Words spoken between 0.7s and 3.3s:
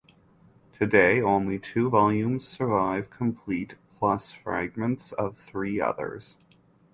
Today only two volumes survive